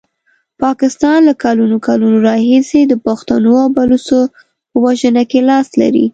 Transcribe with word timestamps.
پاکستان 0.63 1.19
له 1.27 1.33
کلونو 1.43 1.77
کلونو 1.87 2.17
راهیسي 2.29 2.81
د 2.87 2.93
پښتنو 3.05 3.51
او 3.63 3.67
بلوڅو 3.77 4.19
په 4.69 4.77
وژنه 4.85 5.23
کې 5.29 5.39
لاس 5.49 5.67
لري. 5.81 6.05